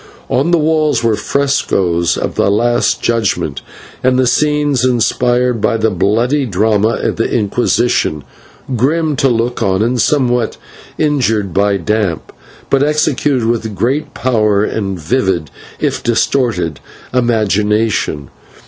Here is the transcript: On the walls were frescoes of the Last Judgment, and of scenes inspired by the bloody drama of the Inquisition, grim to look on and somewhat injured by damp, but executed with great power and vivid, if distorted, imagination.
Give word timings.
On 0.31 0.49
the 0.49 0.57
walls 0.57 1.03
were 1.03 1.15
frescoes 1.15 2.17
of 2.17 2.33
the 2.33 2.49
Last 2.49 3.03
Judgment, 3.03 3.61
and 4.03 4.19
of 4.19 4.29
scenes 4.29 4.83
inspired 4.83 5.61
by 5.61 5.77
the 5.77 5.91
bloody 5.91 6.47
drama 6.47 6.95
of 7.03 7.17
the 7.17 7.31
Inquisition, 7.31 8.23
grim 8.75 9.15
to 9.17 9.27
look 9.29 9.61
on 9.61 9.83
and 9.83 10.01
somewhat 10.01 10.57
injured 10.97 11.53
by 11.53 11.77
damp, 11.77 12.31
but 12.71 12.81
executed 12.81 13.45
with 13.45 13.75
great 13.75 14.15
power 14.15 14.63
and 14.63 14.99
vivid, 14.99 15.51
if 15.79 16.01
distorted, 16.01 16.79
imagination. 17.13 18.31